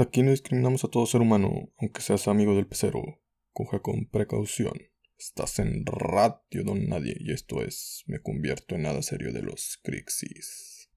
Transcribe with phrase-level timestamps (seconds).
[0.00, 3.02] Aquí no discriminamos a todo ser humano, aunque seas amigo del pecero.
[3.52, 4.72] Coge con precaución.
[5.18, 9.78] Estás en Radio Don Nadie y esto es Me convierto en nada serio de los
[9.84, 10.88] Crixis.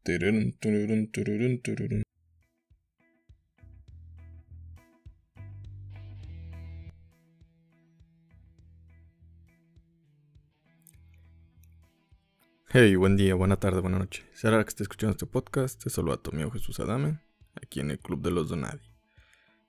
[12.69, 14.23] Hey, buen día, buena tarde, buena noche.
[14.33, 17.19] Será que esté escuchando este podcast, te saluda a tu amigo Jesús Adame,
[17.61, 18.92] aquí en el Club de los Donadi.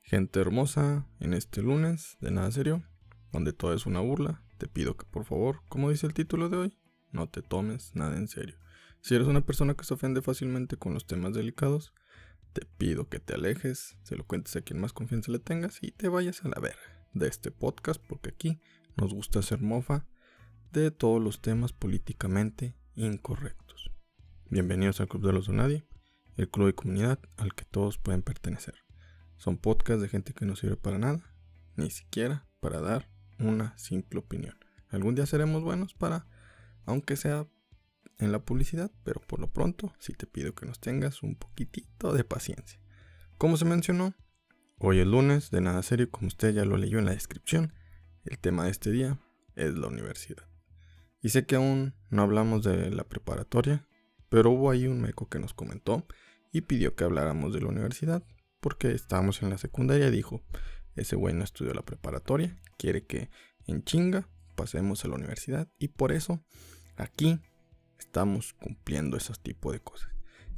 [0.07, 2.83] Gente hermosa, en este lunes, de nada serio,
[3.33, 6.59] donde todo es una burla, te pido que por favor, como dice el título de
[6.59, 6.79] hoy,
[7.11, 8.59] no te tomes nada en serio.
[9.01, 11.95] Si eres una persona que se ofende fácilmente con los temas delicados,
[12.53, 15.91] te pido que te alejes, se lo cuentes a quien más confianza le tengas y
[15.93, 18.61] te vayas a la verga de este podcast porque aquí
[18.99, 20.07] nos gusta hacer mofa
[20.71, 23.91] de todos los temas políticamente incorrectos.
[24.51, 25.83] Bienvenidos al Club de los Donadi,
[26.37, 28.84] el club de comunidad al que todos pueden pertenecer.
[29.37, 31.21] Son podcasts de gente que no sirve para nada,
[31.77, 34.57] ni siquiera para dar una simple opinión.
[34.89, 36.27] Algún día seremos buenos para,
[36.87, 37.47] aunque sea
[38.19, 42.13] en la publicidad, pero por lo pronto sí te pido que nos tengas un poquitito
[42.13, 42.79] de paciencia.
[43.39, 44.15] Como se mencionó,
[44.79, 47.75] hoy es lunes, de nada serio, como usted ya lo leyó en la descripción,
[48.25, 49.19] el tema de este día
[49.57, 50.47] es la universidad.
[51.21, 53.87] Y sé que aún no hablamos de la preparatoria,
[54.29, 56.07] pero hubo ahí un meco que nos comentó
[56.53, 58.23] y pidió que habláramos de la universidad,
[58.65, 60.43] porque estábamos en la secundaria dijo,
[60.97, 63.29] ese güey no estudió la preparatoria, quiere que
[63.67, 66.43] en chinga pasemos a la universidad y por eso
[66.97, 67.43] aquí
[67.99, 70.09] estamos cumpliendo esos tipos de cosas.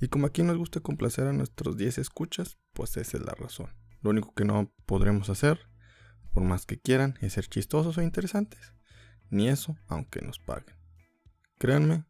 [0.00, 3.74] Y como aquí nos gusta complacer a nuestros 10 escuchas, pues esa es la razón.
[4.02, 5.58] Lo único que no podremos hacer,
[6.32, 8.72] por más que quieran, es ser chistosos o interesantes
[9.30, 10.77] ni eso aunque nos paguen.
[11.58, 12.04] Créanme,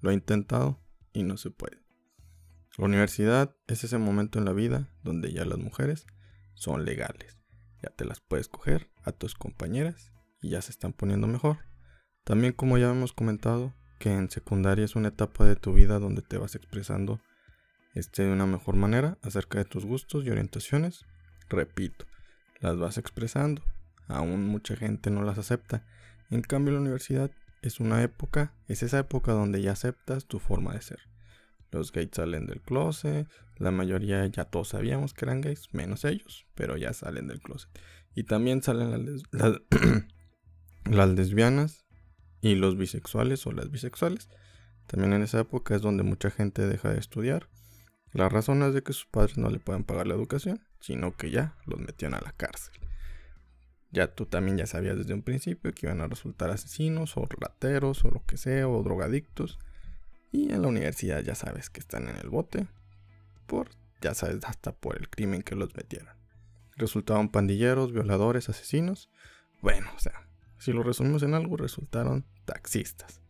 [0.00, 1.85] lo he intentado y no se puede.
[2.76, 6.06] La universidad es ese momento en la vida donde ya las mujeres
[6.54, 7.38] son legales.
[7.82, 11.58] Ya te las puedes coger a tus compañeras y ya se están poniendo mejor.
[12.24, 16.22] También como ya hemos comentado, que en secundaria es una etapa de tu vida donde
[16.22, 17.20] te vas expresando
[17.94, 21.06] este, de una mejor manera acerca de tus gustos y orientaciones.
[21.48, 22.04] Repito,
[22.60, 23.62] las vas expresando.
[24.08, 25.82] Aún mucha gente no las acepta
[26.28, 27.30] en cambio, la universidad
[27.62, 30.98] es una época, es esa época donde ya aceptas tu forma de ser.
[31.70, 36.46] Los gays salen del closet, la mayoría ya todos sabíamos que eran gays, menos ellos,
[36.54, 37.70] pero ya salen del closet.
[38.14, 39.62] Y también salen las,
[40.84, 41.86] las lesbianas
[42.40, 44.28] y los bisexuales o las bisexuales.
[44.86, 47.48] También en esa época es donde mucha gente deja de estudiar.
[48.12, 51.30] La razón es de que sus padres no le pueden pagar la educación, sino que
[51.30, 52.74] ya los metían a la cárcel.
[53.90, 58.04] Ya tú también ya sabías desde un principio que iban a resultar asesinos o rateros
[58.04, 59.58] o lo que sea o drogadictos.
[60.36, 62.68] Y en la universidad ya sabes que están en el bote
[63.46, 63.70] por,
[64.02, 66.14] ya sabes, hasta por el crimen que los metieron.
[66.76, 69.10] Resultaron pandilleros, violadores, asesinos.
[69.62, 73.22] Bueno, o sea, si lo resumimos en algo, resultaron taxistas.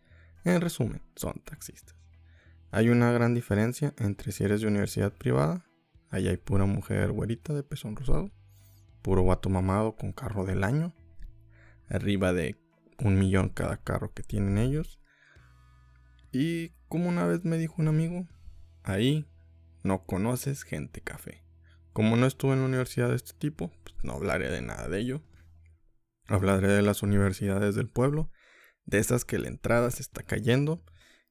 [0.43, 1.95] En resumen, son taxistas.
[2.73, 5.65] Hay una gran diferencia entre si eres de universidad privada,
[6.11, 8.33] ahí hay pura mujer güerita de pezón rosado,
[9.03, 10.93] puro vato mamado con carro del año.
[11.89, 12.57] Arriba de
[12.99, 14.99] un millón cada carro que tienen ellos.
[16.33, 18.27] Y como una vez me dijo un amigo,
[18.83, 19.27] ahí
[19.83, 21.43] no conoces gente café.
[21.93, 24.99] Como no estuve en la universidad de este tipo, pues no hablaré de nada de
[24.99, 25.23] ello.
[26.27, 28.31] Hablaré de las universidades del pueblo,
[28.85, 30.85] de esas que la entrada se está cayendo,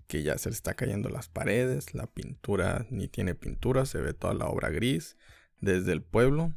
[0.08, 4.14] que ya se le está cayendo las paredes, la pintura ni tiene pintura, se ve
[4.14, 5.18] toda la obra gris
[5.60, 6.54] desde el pueblo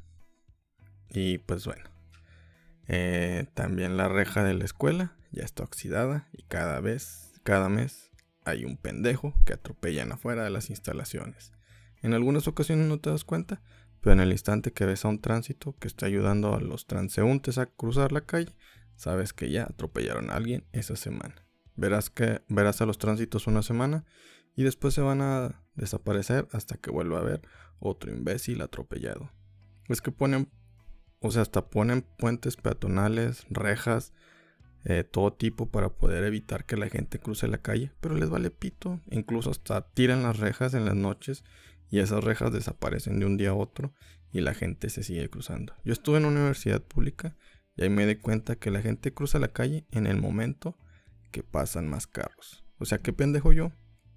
[1.10, 1.88] y pues bueno,
[2.86, 8.10] eh, también la reja de la escuela ya está oxidada y cada vez, cada mes
[8.48, 11.52] hay un pendejo que atropellan afuera de las instalaciones.
[12.02, 13.62] En algunas ocasiones no te das cuenta,
[14.00, 17.58] pero en el instante que ves a un tránsito que está ayudando a los transeúntes
[17.58, 18.54] a cruzar la calle,
[18.96, 21.46] sabes que ya atropellaron a alguien esa semana.
[21.74, 24.04] Verás que verás a los tránsitos una semana
[24.56, 27.42] y después se van a desaparecer hasta que vuelva a haber
[27.78, 29.30] otro imbécil atropellado.
[29.88, 30.50] Es que ponen
[31.20, 34.12] o sea, hasta ponen puentes peatonales, rejas,
[34.90, 38.50] eh, todo tipo para poder evitar que la gente cruce la calle, pero les vale
[38.50, 39.02] pito.
[39.10, 41.44] Incluso hasta tiran las rejas en las noches
[41.90, 43.92] y esas rejas desaparecen de un día a otro
[44.32, 45.74] y la gente se sigue cruzando.
[45.84, 47.36] Yo estuve en una universidad pública
[47.76, 50.78] y ahí me di cuenta que la gente cruza la calle en el momento
[51.32, 52.64] que pasan más carros.
[52.78, 53.72] O sea, qué pendejo yo.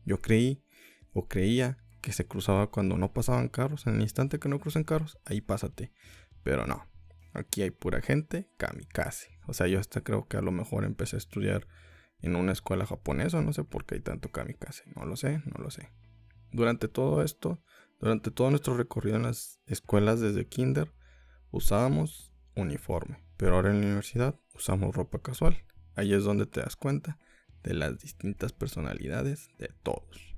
[0.05, 0.63] Yo creí
[1.11, 3.87] o creía que se cruzaba cuando no pasaban carros.
[3.87, 5.91] En el instante que no crucen carros, ahí pásate.
[6.43, 6.89] Pero no,
[7.33, 9.29] Aquí hay pura gente kamikaze.
[9.51, 11.67] O sea, yo hasta creo que a lo mejor empecé a estudiar
[12.21, 13.41] en una escuela japonesa.
[13.41, 14.83] No sé por qué hay tanto kamikaze.
[14.95, 15.91] No lo sé, no lo sé.
[16.51, 17.61] Durante todo esto,
[18.01, 20.91] Durante todo nuestro recorrido en las escuelas desde kinder
[21.51, 25.63] usábamos uniforme, pero ahora en la universidad usamos ropa casual.
[25.93, 27.19] Ahí es donde te das cuenta
[27.61, 30.35] de las distintas personalidades de todos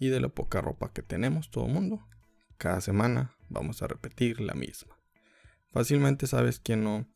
[0.00, 2.04] y de la poca ropa que tenemos todo el mundo.
[2.58, 4.98] Cada semana vamos a repetir la misma.
[5.70, 7.06] Fácilmente sabes que no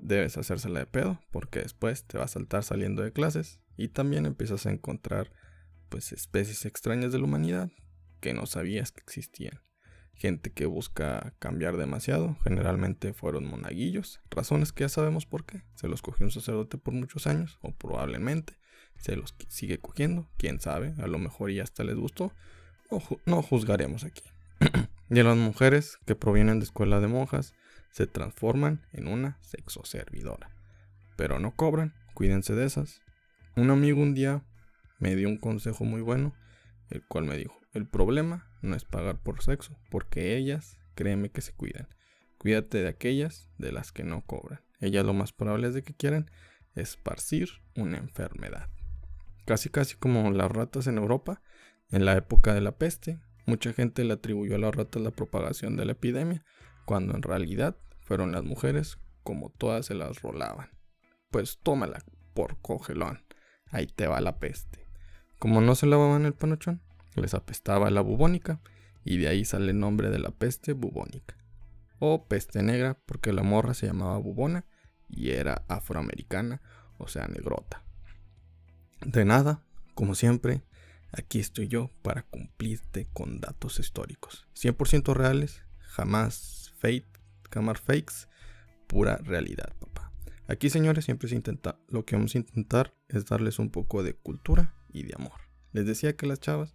[0.00, 4.26] debes hacérsela de pedo porque después te va a saltar saliendo de clases y también
[4.26, 5.32] empiezas a encontrar
[5.88, 7.70] pues especies extrañas de la humanidad
[8.20, 9.60] que no sabías que existían.
[10.14, 15.62] Gente que busca cambiar demasiado, generalmente fueron monaguillos, razones que ya sabemos por qué.
[15.76, 18.58] Se los cogió un sacerdote por muchos años, o probablemente
[18.98, 22.32] se los sigue cogiendo, quién sabe, a lo mejor ya hasta les gustó.
[22.90, 24.24] No, no juzgaremos aquí.
[25.10, 27.54] y las mujeres que provienen de escuela de monjas
[27.90, 30.50] se transforman en una sexoservidora.
[31.16, 33.00] Pero no cobran, cuídense de esas.
[33.56, 34.44] Un amigo un día
[34.98, 36.34] me dio un consejo muy bueno,
[36.90, 41.40] el cual me dijo, el problema no es pagar por sexo, porque ellas, créeme que
[41.40, 41.88] se cuidan.
[42.38, 44.60] Cuídate de aquellas de las que no cobran.
[44.80, 46.30] Ellas lo más probable es de que quieran
[46.74, 48.68] esparcir una enfermedad.
[49.44, 51.42] Casi casi como las ratas en Europa,
[51.90, 55.76] en la época de la peste, mucha gente le atribuyó a las ratas la propagación
[55.76, 56.44] de la epidemia,
[56.88, 60.70] cuando en realidad fueron las mujeres como todas se las rolaban.
[61.30, 62.02] Pues tómala
[62.32, 63.22] por cogelón,
[63.66, 64.86] ahí te va la peste.
[65.38, 66.80] Como no se lavaban el panochón,
[67.14, 68.62] les apestaba la bubónica
[69.04, 71.36] y de ahí sale el nombre de la peste bubónica.
[71.98, 74.64] O peste negra porque la morra se llamaba bubona
[75.10, 76.62] y era afroamericana,
[76.96, 77.84] o sea, negrota.
[79.04, 79.62] De nada,
[79.94, 80.62] como siempre,
[81.12, 84.48] aquí estoy yo para cumplirte con datos históricos.
[84.54, 87.08] 100% reales, jamás fake,
[87.50, 88.28] jamás fakes,
[88.86, 90.12] pura realidad, papá.
[90.46, 94.14] Aquí, señores, siempre se intenta, lo que vamos a intentar es darles un poco de
[94.14, 95.40] cultura y de amor.
[95.72, 96.74] Les decía que las chavas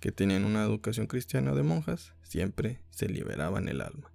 [0.00, 4.12] que tenían una educación cristiana de monjas siempre se liberaban el alma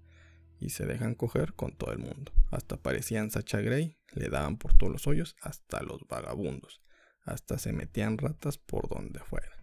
[0.59, 2.31] y se dejan coger con todo el mundo.
[2.51, 6.81] Hasta parecían Sacha Grey, le daban por todos los hoyos, hasta los vagabundos,
[7.21, 9.55] hasta se metían ratas por donde fuera.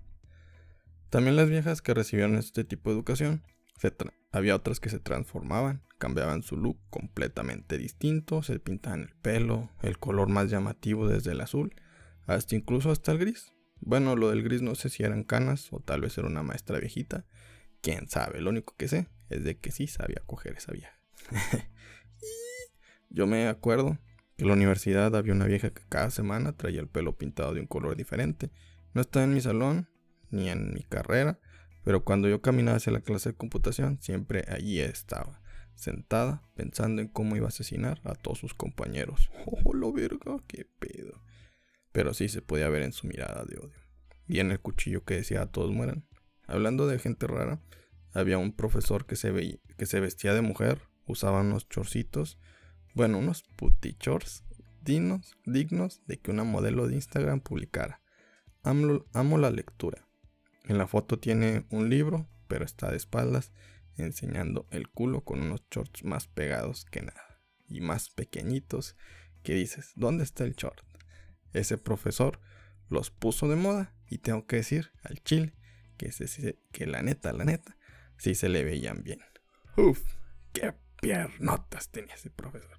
[1.11, 3.43] También las viejas que recibieron este tipo de educación,
[4.33, 9.99] había otras que se transformaban, cambiaban su look completamente distinto, se pintaban el pelo, el
[9.99, 11.75] color más llamativo desde el azul,
[12.27, 13.55] hasta incluso hasta el gris,
[13.87, 16.79] bueno, lo del gris no sé si eran canas o tal vez era una maestra
[16.79, 17.27] viejita.
[17.83, 20.99] Quién sabe, lo único que sé es de que sí sabía coger esa vieja.
[23.11, 23.99] Yo me acuerdo
[24.37, 27.61] que en la universidad había una vieja que cada semana traía el pelo pintado de
[27.61, 28.51] un color diferente.
[28.95, 29.89] No estaba en mi salón
[30.31, 31.39] ni en mi carrera,
[31.85, 35.41] pero cuando yo caminaba hacia la clase de computación, siempre allí estaba,
[35.75, 39.31] sentada, pensando en cómo iba a asesinar a todos sus compañeros.
[39.47, 40.37] ¡Oh, lo verga!
[40.47, 41.25] ¡Qué pedo!
[41.95, 43.81] pero sí se podía ver en su mirada de odio.
[44.27, 46.05] Y en el cuchillo que decía a todos mueran.
[46.49, 47.63] Hablando de gente rara,
[48.13, 52.41] había un profesor que se, que se vestía de mujer, usaba unos chorcitos,
[52.95, 54.43] bueno, unos putichors
[54.83, 58.03] dignos, dignos de que una modelo de Instagram publicara.
[58.65, 60.04] Amo, amo la lectura.
[60.65, 63.53] En la foto tiene un libro, pero está de espaldas,
[63.97, 67.41] enseñando el culo con unos shorts más pegados que nada.
[67.69, 68.97] Y más pequeñitos
[69.43, 70.85] que dices, ¿dónde está el short?
[71.55, 72.41] ese profesor
[72.89, 75.55] los puso de moda y tengo que decir al chile
[75.97, 76.11] que,
[76.73, 77.77] que la neta, la neta,
[78.19, 79.21] sí se le veían bien.
[79.77, 80.03] Uf,
[80.53, 82.79] qué piernotas tenía ese profesor.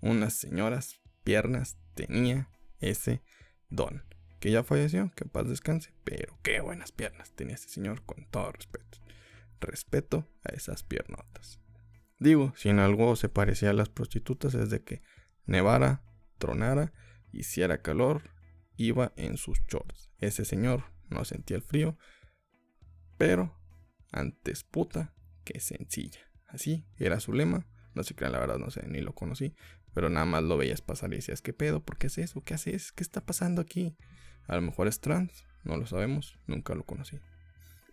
[0.00, 3.22] Unas señoras piernas tenía ese
[3.68, 4.04] don.
[4.44, 8.52] Que ya falleció, que paz descanse, pero qué buenas piernas tenía ese señor con todo
[8.52, 8.98] respeto.
[9.58, 11.62] Respeto a esas piernotas.
[12.18, 15.00] Digo, si en algo se parecía a las prostitutas es de que
[15.46, 16.04] nevara,
[16.36, 16.92] tronara
[17.32, 18.34] hiciera calor,
[18.76, 20.10] iba en sus shorts.
[20.18, 21.96] Ese señor no sentía el frío,
[23.16, 23.58] pero
[24.12, 26.20] antes puta que sencilla.
[26.48, 27.66] Así era su lema.
[27.94, 29.54] No se crean, la verdad, no sé, ni lo conocí.
[29.94, 31.82] Pero nada más lo veías pasar y decías, ¿qué pedo?
[31.82, 32.42] ¿Por qué haces eso?
[32.42, 32.92] ¿Qué haces?
[32.92, 33.96] ¿Qué está pasando aquí?
[34.46, 37.18] A lo mejor es trans, no lo sabemos, nunca lo conocí.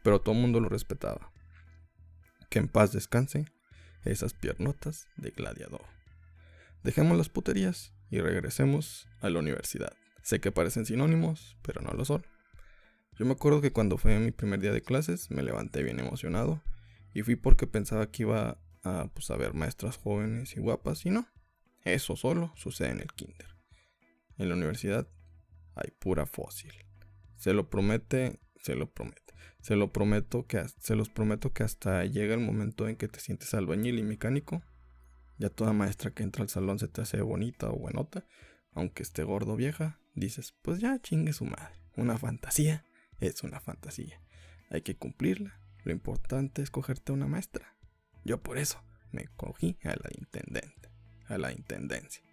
[0.04, 1.32] Pero todo el mundo lo respetaba.
[2.50, 3.46] Que en paz descanse
[4.04, 5.86] esas piernotas de gladiador.
[6.84, 9.94] Dejemos las puterías y regresemos a la universidad.
[10.24, 12.26] Sé que parecen sinónimos, pero no lo son.
[13.18, 16.62] Yo me acuerdo que cuando fue mi primer día de clases me levanté bien emocionado
[17.14, 21.12] y fui porque pensaba que iba a, pues, a ver maestras jóvenes y guapas y
[21.12, 21.28] no.
[21.84, 23.48] Eso solo sucede en el kinder.
[24.38, 25.08] En la universidad
[25.84, 26.74] hay pura fósil.
[27.36, 29.22] Se lo promete, se lo promete.
[29.62, 33.20] Se lo prometo que se los prometo que hasta llega el momento en que te
[33.20, 34.64] sientes albañil y mecánico
[35.42, 38.28] ya toda maestra que entra al salón se te hace bonita o buenota,
[38.74, 41.74] aunque esté gordo vieja, dices, pues ya chingue su madre.
[41.98, 42.86] Una fantasía
[43.20, 44.22] es una fantasía.
[44.70, 47.76] Hay que cumplirla Lo importante es cogerte una maestra.
[48.24, 50.92] Yo por eso me cogí a la intendente,
[51.26, 52.24] a la intendencia.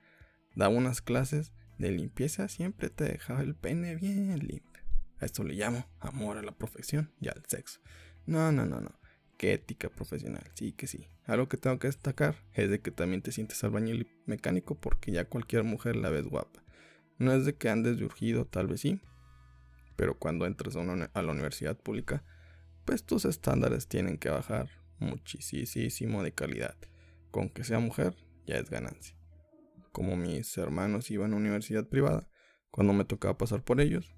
[0.54, 4.82] Daba unas clases de limpieza, siempre te dejaba el pene bien limpio.
[5.20, 7.80] A esto le llamo amor a la profesión y al sexo.
[8.26, 8.98] No, no, no, no.
[9.36, 11.08] Qué ética profesional, sí que sí.
[11.24, 15.24] Algo que tengo que destacar es de que también te sientes albañil mecánico porque ya
[15.26, 16.62] cualquier mujer la ves guapa.
[17.18, 19.00] No es de que andes de urgido, tal vez sí,
[19.96, 22.24] pero cuando entras a, a la universidad pública,
[22.84, 26.76] pues tus estándares tienen que bajar muchísimo de calidad.
[27.30, 28.16] Con que sea mujer,
[28.46, 29.17] ya es ganancia.
[29.98, 32.28] Como mis hermanos iban a universidad privada,
[32.70, 34.14] cuando me tocaba pasar por ellos,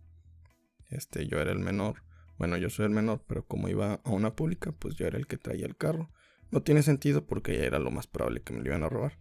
[0.90, 2.02] este, yo era el menor
[2.40, 5.26] bueno, yo soy el menor, pero como iba a una pública, pues yo era el
[5.26, 6.10] que traía el carro.
[6.50, 9.18] No tiene sentido porque ya era lo más probable que me lo iban a robar.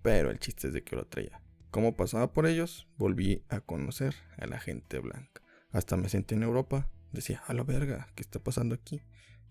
[0.00, 1.42] Pero el chiste es de que lo traía.
[1.72, 5.42] Como pasaba por ellos, volví a conocer a la gente blanca.
[5.72, 6.88] Hasta me sentí en Europa.
[7.10, 9.02] Decía, a la verga, ¿qué está pasando aquí?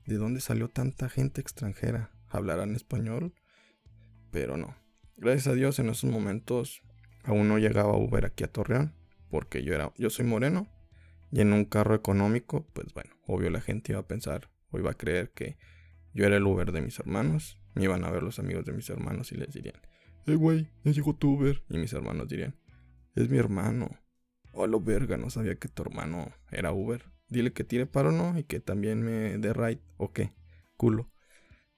[0.06, 2.12] ¿De dónde salió tanta gente extranjera?
[2.30, 3.34] ¿Hablarán español?
[4.32, 4.81] Pero no.
[5.18, 6.82] Gracias a Dios en esos momentos
[7.24, 8.96] aún no llegaba Uber aquí a Torreón.
[9.30, 10.68] Porque yo era, yo soy moreno
[11.32, 14.92] y en un carro económico, pues bueno, obvio la gente iba a pensar o iba
[14.92, 15.58] a creer que
[16.14, 17.58] yo era el Uber de mis hermanos.
[17.74, 19.80] Me iban a ver los amigos de mis hermanos y les dirían,
[20.26, 21.64] eh, güey, ya llegó tu Uber.
[21.70, 22.58] Y mis hermanos dirían,
[23.16, 23.90] es mi hermano.
[24.52, 27.06] Oh, lo verga, no sabía que tu hermano era Uber.
[27.30, 28.38] Dile que tire paro, ¿no?
[28.38, 29.82] Y que también me dé ride.
[29.96, 30.34] ¿O qué?
[30.76, 31.10] Culo.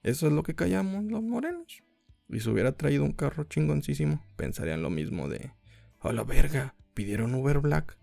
[0.02, 1.84] Eso es lo que callamos los morenos.
[2.28, 5.52] Y si hubiera traído un carro chingoncísimo, pensarían lo mismo de,
[6.00, 7.98] oh, la verga, pidieron Uber Black.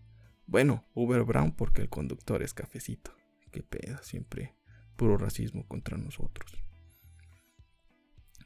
[0.45, 3.11] Bueno, Uber Brown porque el conductor es cafecito.
[3.51, 4.55] Qué pedo, siempre
[5.01, 6.53] puro racismo contra nosotros.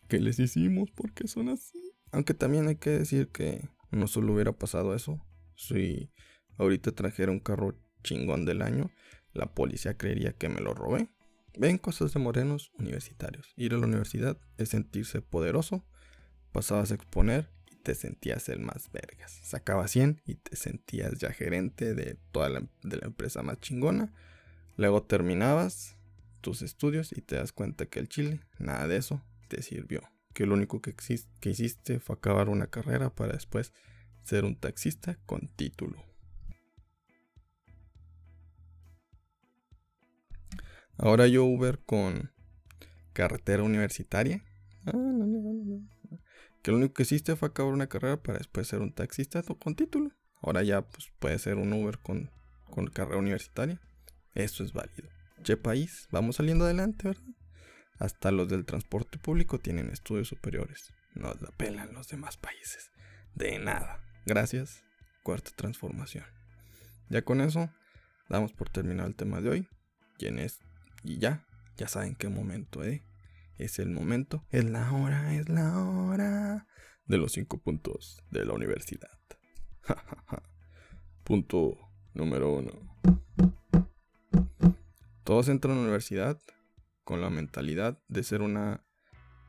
[0.08, 0.90] ¿Qué les hicimos?
[0.92, 1.92] porque son así?
[2.14, 5.20] Aunque también hay que decir que no solo hubiera pasado eso.
[5.58, 6.14] Si
[6.58, 8.90] ahorita trajera un carro chingón del año,
[9.34, 11.10] la policía creería que me lo robé.
[11.58, 13.54] Ven cosas de morenos universitarios.
[13.56, 15.86] Ir a la universidad es sentirse poderoso.
[16.52, 17.50] Pasabas a exponer
[17.86, 19.32] te sentías el más vergas.
[19.44, 24.12] Sacabas 100 y te sentías ya gerente de toda la, de la empresa más chingona.
[24.76, 25.96] Luego terminabas
[26.42, 30.02] tus estudios y te das cuenta que el chile, nada de eso te sirvió.
[30.34, 30.96] Que lo único que,
[31.40, 33.72] que hiciste fue acabar una carrera para después
[34.24, 36.04] ser un taxista con título.
[40.98, 42.32] Ahora yo Uber con
[43.14, 44.44] carretera universitaria.
[44.86, 44.94] Ah,
[46.62, 49.76] que lo único que hiciste fue acabar una carrera para después ser un taxista con
[49.76, 50.12] título.
[50.42, 52.32] Ahora ya pues, puede ser un Uber con,
[52.70, 53.80] con carrera universitaria.
[54.34, 55.10] Eso es válido.
[55.44, 57.24] Che país, vamos saliendo adelante, ¿verdad?
[58.00, 60.94] Hasta los del transporte público tienen estudios superiores.
[61.14, 62.92] Nos la pelan los demás países.
[63.36, 64.02] De nada.
[64.26, 64.84] Gracias.
[65.24, 66.26] Cuarta transformación.
[67.10, 67.70] Ya con eso,
[68.28, 69.68] damos por terminado el tema de hoy.
[70.18, 70.60] ¿Quién es?
[71.06, 71.46] Y ya,
[71.78, 73.06] ya saben qué momento, ¿eh?
[73.58, 76.68] Es el momento, es la hora, es la hora
[77.06, 79.20] de los cinco puntos de la universidad.
[81.24, 81.78] Punto
[82.16, 82.72] número uno.
[85.24, 86.42] Todos entran a la universidad
[87.04, 88.84] con la mentalidad de ser una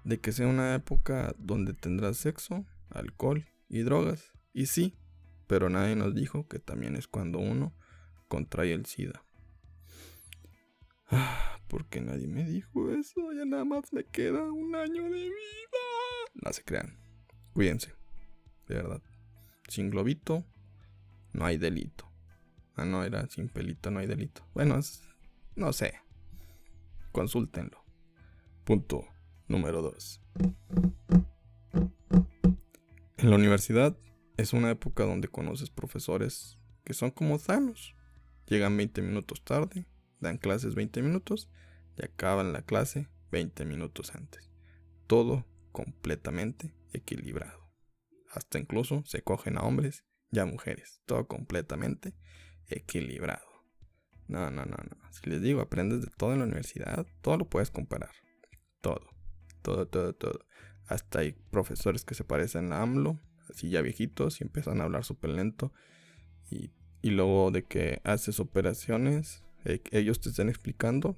[0.04, 4.32] de que sea una época donde tendrás sexo, alcohol y drogas.
[4.52, 4.94] Y sí,
[5.46, 7.74] pero nadie nos dijo que también es cuando uno
[8.28, 9.25] contrae el SIDA.
[11.08, 13.32] Ah, porque nadie me dijo eso.
[13.32, 15.84] Ya nada más me queda un año de vida.
[16.34, 16.98] No se crean.
[17.52, 17.92] Cuídense.
[18.68, 19.02] De verdad.
[19.68, 20.44] Sin globito
[21.32, 22.10] no hay delito.
[22.74, 24.46] Ah, no, era sin pelito no hay delito.
[24.54, 24.78] Bueno,
[25.54, 25.94] no sé.
[27.12, 27.82] Consúltenlo.
[28.64, 29.06] Punto
[29.48, 30.20] número 2.
[33.18, 33.96] En la universidad
[34.36, 37.94] es una época donde conoces profesores que son como sanos.
[38.46, 39.86] Llegan 20 minutos tarde,
[40.20, 41.48] dan clases 20 minutos
[41.96, 44.50] y acaban la clase 20 minutos antes.
[45.06, 47.70] Todo completamente equilibrado.
[48.30, 51.00] Hasta incluso se cogen a hombres y a mujeres.
[51.06, 52.14] Todo completamente
[52.68, 53.46] equilibrado.
[54.28, 55.12] No, no, no, no.
[55.12, 58.10] Si les digo, aprendes de todo en la universidad, todo lo puedes comparar.
[58.80, 59.08] Todo.
[59.62, 60.46] Todo, todo, todo.
[60.86, 65.04] Hasta hay profesores que se parecen a AMLO, así ya viejitos, y empiezan a hablar
[65.04, 65.72] súper lento.
[66.50, 71.16] Y, y luego de que haces operaciones, eh, ellos te están explicando,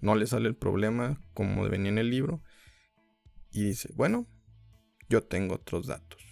[0.00, 2.42] no le sale el problema como venía en el libro.
[3.50, 4.26] Y dice, bueno,
[5.10, 6.22] yo tengo otros datos.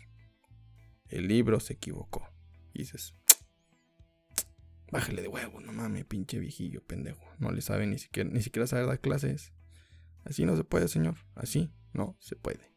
[1.09, 2.27] El libro se equivocó.
[2.73, 3.15] Y dices,
[4.91, 7.23] bájale de huevo, no mames, pinche viejillo, pendejo.
[7.39, 9.53] No le sabe ni siquiera, ni siquiera saber dar clases.
[10.25, 11.17] Así no se puede, señor.
[11.35, 12.75] Así no se puede.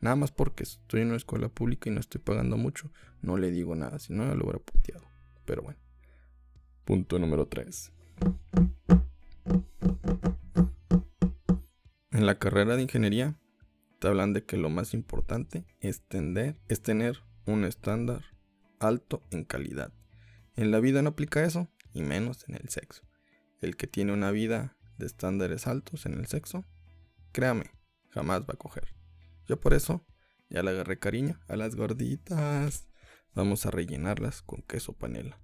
[0.00, 2.92] Nada más porque estoy en una escuela pública y no estoy pagando mucho,
[3.22, 5.08] no le digo nada, si no, lo hubiera puteado.
[5.46, 5.80] Pero bueno.
[6.84, 7.92] Punto número 3.
[12.18, 13.38] En la carrera de ingeniería
[14.00, 18.24] te hablan de que lo más importante es, tener un estándar
[18.80, 19.92] alto en calidad.
[20.56, 23.02] En la vida no aplica eso, y menos en el sexo.
[23.60, 26.64] El que tiene una vida de estándares altos en el sexo,
[27.30, 27.70] créame,
[28.10, 28.94] jamás va a coger.
[29.46, 30.04] Yo por eso
[30.50, 32.88] ya le agarré cariño a las gorditas.
[33.34, 35.40] Vamos a rellenarlas con queso panela.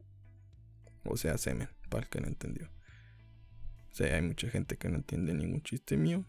[1.05, 2.71] O sea, semen, para el que no entendió.
[3.91, 6.25] O sea, hay mucha gente que no entiende ningún chiste mío.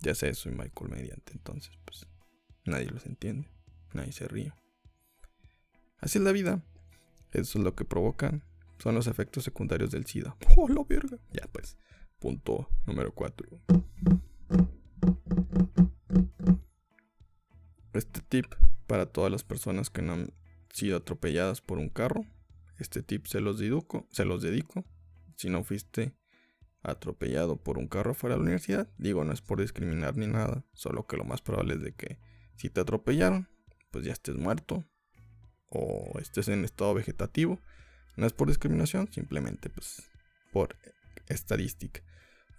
[0.00, 2.06] Ya sé, soy Michael Mediante, entonces, pues,
[2.64, 3.48] nadie los entiende.
[3.92, 4.52] Nadie se ríe.
[5.98, 6.62] Así es la vida.
[7.30, 8.42] Eso es lo que provocan.
[8.78, 10.36] Son los efectos secundarios del SIDA.
[10.56, 11.18] ¡Oh, la verga!
[11.32, 11.76] Ya, pues,
[12.18, 13.48] punto número 4.
[17.92, 18.46] Este tip
[18.86, 20.32] para todas las personas que no han
[20.72, 22.24] sido atropelladas por un carro.
[22.82, 24.84] Este tip se los dedico, se los dedico.
[25.36, 26.16] Si no fuiste
[26.82, 30.64] atropellado por un carro fuera de la universidad, digo, no es por discriminar ni nada,
[30.72, 32.18] solo que lo más probable es de que
[32.56, 33.48] si te atropellaron,
[33.92, 34.84] pues ya estés muerto
[35.68, 37.60] o estés en estado vegetativo.
[38.16, 40.10] No es por discriminación, simplemente pues
[40.52, 40.76] por
[41.28, 42.02] estadística.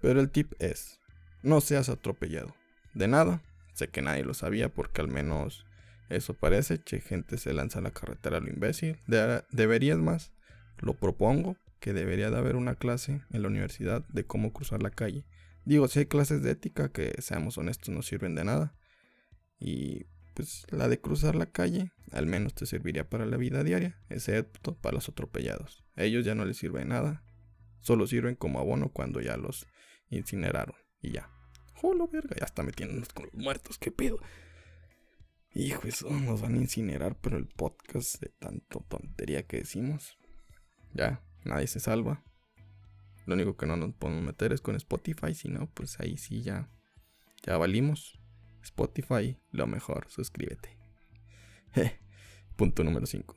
[0.02, 1.02] Pero el tip es,
[1.42, 2.56] no seas atropellado.
[2.94, 3.42] De nada,
[3.74, 5.66] sé que nadie lo sabía porque al menos
[6.10, 8.98] eso parece, que gente se lanza a la carretera a lo imbécil.
[9.52, 10.34] deberías más,
[10.80, 14.90] lo propongo, que debería de haber una clase en la universidad de cómo cruzar la
[14.90, 15.26] calle.
[15.66, 18.76] Digo, si hay clases de ética que, seamos honestos, no sirven de nada.
[19.60, 24.00] Y pues la de cruzar la calle al menos te serviría para la vida diaria,
[24.10, 25.84] excepto para los atropellados.
[25.96, 27.24] A ellos ya no les sirve de nada,
[27.80, 29.68] solo sirven como abono cuando ya los
[30.10, 31.30] incineraron y ya.
[31.74, 32.36] ¡Jolo, verga!
[32.40, 34.20] Ya está metiéndonos con los muertos, ¿qué pedo?
[35.56, 40.18] Hijo, eso nos van a incinerar, pero el podcast de tanto tontería que decimos.
[40.96, 42.24] Ya, nadie se salva.
[43.28, 46.42] Lo único que no nos podemos meter es con Spotify, si no, pues ahí sí
[46.42, 46.72] ya,
[47.46, 48.20] ya valimos.
[48.64, 50.76] Spotify, lo mejor, suscríbete.
[52.56, 53.36] Punto número 5.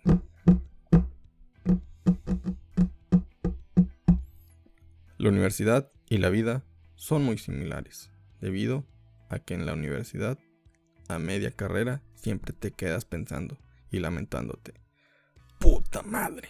[5.18, 8.86] La universidad y la vida son muy similares, debido
[9.28, 10.38] a que en la universidad,
[11.08, 13.58] a media carrera, siempre te quedas pensando
[13.90, 14.74] y lamentándote.
[15.58, 16.48] Puta madre,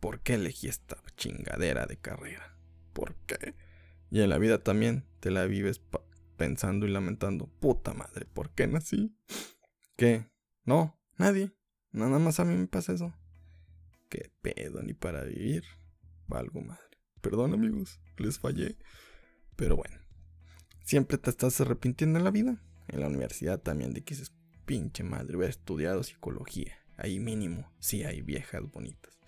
[0.00, 2.56] ¿por qué elegí esta chingadera de carrera?
[2.92, 3.54] ¿Por qué?
[4.10, 5.80] Y en la vida también te la vives
[6.36, 9.14] pensando y lamentando, puta madre, ¿por qué nací?
[9.96, 10.26] ¿Qué?
[10.64, 11.52] No, nadie.
[11.90, 13.14] Nada más a mí me pasa eso.
[14.08, 14.82] ¿Qué pedo?
[14.82, 15.64] Ni para vivir.
[16.26, 16.82] Valgo madre.
[17.20, 18.78] Perdón amigos, les fallé.
[19.56, 19.96] Pero bueno.
[20.84, 22.62] Siempre te estás arrepintiendo en la vida.
[22.86, 24.14] En la universidad también de que
[24.68, 26.78] pinche madre, hubiera estudiado psicología.
[26.98, 29.18] Ahí mínimo, sí hay viejas bonitas.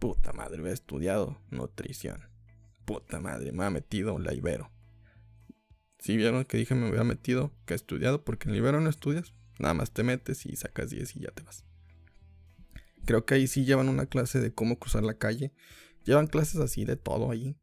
[0.00, 2.28] Puta madre, hubiera estudiado nutrición.
[2.84, 4.72] Puta madre, me ha metido la Ibero.
[6.00, 9.32] Si vieron que dije me hubiera metido, que he estudiado, porque en Libero no estudias,
[9.60, 11.64] nada más te metes y sacas 10 y ya te vas.
[13.04, 15.52] Creo que ahí sí llevan una clase de cómo cruzar la calle.
[16.04, 17.56] Llevan clases así de todo ahí.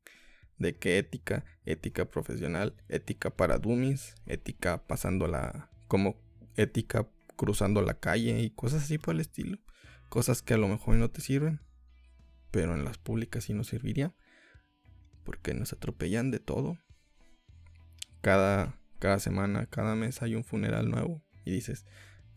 [0.58, 5.70] De qué ética, ética profesional, ética para dummies, ética pasando la.
[5.90, 6.16] como
[6.56, 9.58] ética cruzando la calle y cosas así por el estilo.
[10.10, 11.62] Cosas que a lo mejor no te sirven,
[12.52, 14.14] pero en las públicas sí nos serviría.
[15.24, 16.78] Porque nos atropellan de todo
[18.26, 21.24] cada, cada semana, cada mes hay un funeral nuevo.
[21.44, 21.86] Y dices,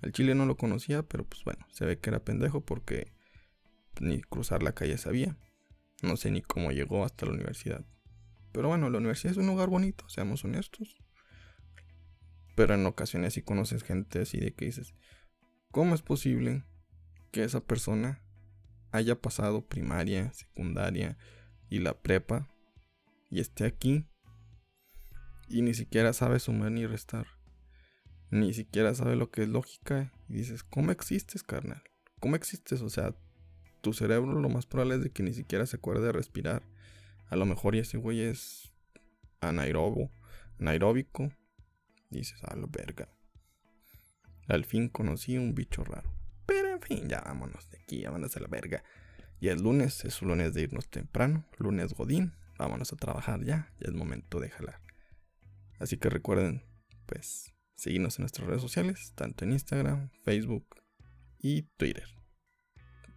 [0.03, 3.15] el chile no lo conocía, pero pues bueno, se ve que era pendejo porque
[4.01, 5.39] ni cruzar la calle sabía.
[6.03, 7.87] No sé ni cómo llegó hasta la universidad.
[8.53, 10.97] Pero bueno, la universidad es un lugar bonito, seamos honestos.
[12.59, 14.93] Pero en ocasiones sí conoces gente así de que dices,
[15.71, 16.65] ¿cómo es posible
[17.31, 18.21] que esa persona
[18.91, 21.17] haya pasado primaria, secundaria
[21.69, 22.49] y la prepa
[23.31, 24.09] y esté aquí
[25.47, 27.29] y ni siquiera sabe sumar ni restar.
[28.33, 30.13] Ni siquiera sabe lo que es lógica.
[30.29, 31.85] Y dices, ¿cómo existes, carnal?
[32.19, 32.83] ¿Cómo existes?
[32.83, 33.15] O sea,
[33.83, 36.65] tu cerebro lo más probable es de que ni siquiera se acuerde de respirar.
[37.29, 38.73] A lo mejor ese güey es
[39.41, 40.11] anaerobo,
[40.59, 41.31] anaeróbico.
[42.11, 43.09] Dices, a la verga.
[44.47, 46.13] Al fin conocí un bicho raro.
[46.47, 48.83] Pero en fin, ya vámonos de aquí, vámonos a la verga.
[49.41, 52.33] Y el lunes es un lunes de irnos temprano, lunes godín.
[52.59, 54.81] Vámonos a trabajar ya, ya es momento de jalar.
[55.79, 56.65] Así que recuerden,
[57.07, 60.83] pues, seguirnos en nuestras redes sociales, tanto en Instagram, Facebook
[61.39, 62.09] y Twitter,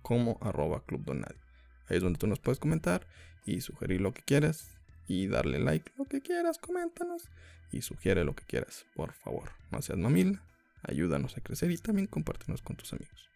[0.01, 1.39] como arroba Club Donadi.
[1.87, 3.07] Ahí es donde tú nos puedes comentar
[3.45, 7.29] y sugerir lo que quieras y darle like lo que quieras, coméntanos
[7.71, 9.51] y sugiere lo que quieras, por favor.
[9.71, 10.39] No seas mamil,
[10.83, 13.29] ayúdanos a crecer y también compártenos con tus amigos.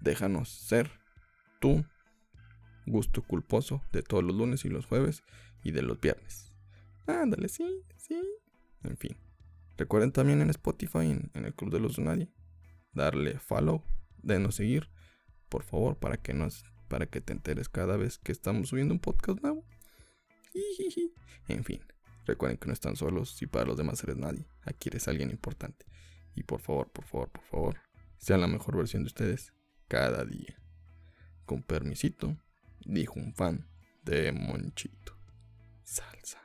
[0.00, 0.90] Déjanos ser
[1.60, 1.84] tu
[2.86, 5.22] gusto culposo de todos los lunes y los jueves
[5.62, 6.52] y de los viernes.
[7.06, 8.20] Ándale, sí, sí.
[8.82, 9.16] En fin.
[9.76, 12.30] Recuerden también en Spotify, en, el Club de los Nadie,
[12.92, 13.82] darle follow,
[14.22, 14.90] denos seguir,
[15.48, 19.00] por favor, para que nos, para que te enteres cada vez que estamos subiendo un
[19.00, 19.64] podcast nuevo.
[21.48, 21.80] En fin,
[22.26, 24.46] recuerden que no están solos y para los demás eres nadie.
[24.62, 25.86] Aquí eres alguien importante.
[26.34, 27.76] Y por favor, por favor, por favor,
[28.18, 29.52] sean la mejor versión de ustedes
[29.88, 30.56] cada día.
[31.44, 32.36] Con permisito,
[32.84, 33.68] dijo un fan
[34.04, 35.16] de Monchito.
[35.82, 36.40] Salsa.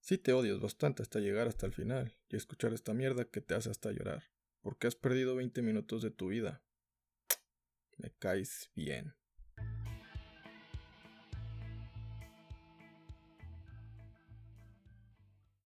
[0.00, 3.54] Si te odias bastante hasta llegar hasta el final y escuchar esta mierda que te
[3.54, 4.24] hace hasta llorar,
[4.60, 6.62] porque has perdido 20 minutos de tu vida.
[7.98, 9.14] Me caes bien.